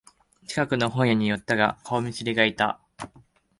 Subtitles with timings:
[0.47, 2.79] 近くの本屋に寄ったら顔見知りがいた